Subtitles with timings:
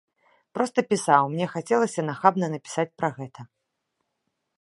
[0.57, 3.41] Проста пісаў, мне хацелася нахабна напісаць пра гэта.